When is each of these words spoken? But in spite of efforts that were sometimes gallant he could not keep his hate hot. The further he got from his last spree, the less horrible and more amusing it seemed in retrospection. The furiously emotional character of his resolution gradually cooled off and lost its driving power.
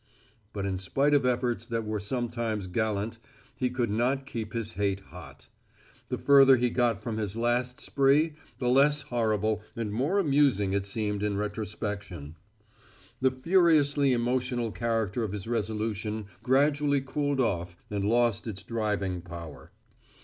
But 0.51 0.65
in 0.65 0.79
spite 0.79 1.13
of 1.13 1.27
efforts 1.27 1.67
that 1.67 1.85
were 1.85 1.99
sometimes 1.99 2.65
gallant 2.65 3.19
he 3.55 3.69
could 3.69 3.91
not 3.91 4.25
keep 4.25 4.51
his 4.53 4.73
hate 4.73 4.99
hot. 5.01 5.47
The 6.09 6.17
further 6.17 6.55
he 6.57 6.71
got 6.71 7.03
from 7.03 7.17
his 7.19 7.35
last 7.37 7.79
spree, 7.79 8.33
the 8.57 8.67
less 8.67 9.03
horrible 9.03 9.61
and 9.75 9.91
more 9.93 10.17
amusing 10.17 10.73
it 10.73 10.87
seemed 10.87 11.21
in 11.21 11.37
retrospection. 11.37 12.35
The 13.19 13.29
furiously 13.29 14.11
emotional 14.11 14.71
character 14.71 15.21
of 15.23 15.33
his 15.33 15.45
resolution 15.47 16.25
gradually 16.41 17.01
cooled 17.01 17.39
off 17.39 17.77
and 17.91 18.03
lost 18.03 18.47
its 18.47 18.63
driving 18.63 19.21
power. 19.21 19.71